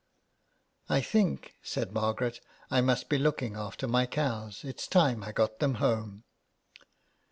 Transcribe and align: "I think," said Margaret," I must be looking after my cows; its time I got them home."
"I 0.97 1.01
think," 1.01 1.53
said 1.61 1.91
Margaret," 1.93 2.41
I 2.71 2.81
must 2.81 3.07
be 3.07 3.19
looking 3.19 3.55
after 3.55 3.87
my 3.87 4.07
cows; 4.07 4.63
its 4.63 4.87
time 4.87 5.21
I 5.23 5.31
got 5.31 5.59
them 5.59 5.75
home." 5.75 6.23